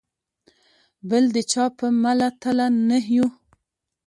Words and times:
بل 1.09 1.23
د 1.35 1.37
چا 1.51 1.65
په 1.77 1.87
مله 2.03 2.27
تله 2.41 2.67
نه 2.87 2.99
یو. 3.15 3.27